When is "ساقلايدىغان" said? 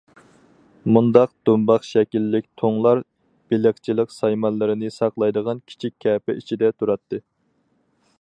4.99-5.63